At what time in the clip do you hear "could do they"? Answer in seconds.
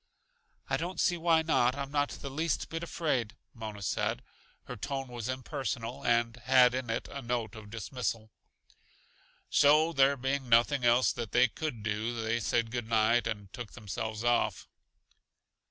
11.49-12.39